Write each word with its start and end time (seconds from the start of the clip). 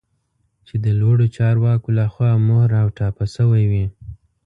چې 0.67 0.75
د 0.83 0.85
لوړو 0.99 1.25
چارواکو 1.37 1.89
لخوا 1.99 2.31
مهر 2.47 2.71
او 2.81 2.87
ټاپه 2.97 3.25
شوی 3.35 3.63
وي 3.71 3.85